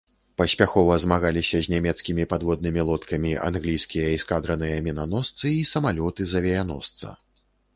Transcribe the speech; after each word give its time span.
Паспяхова 0.41 0.93
змагаліся 1.03 1.57
з 1.65 1.71
нямецкімі 1.73 2.25
падводнымі 2.31 2.81
лодкамі 2.89 3.35
англійскія 3.49 4.09
эскадраныя 4.17 4.81
мінаносцы, 4.89 5.45
і 5.61 5.69
самалёты 5.75 6.21
з 6.33 6.41
авіяносца. 6.41 7.07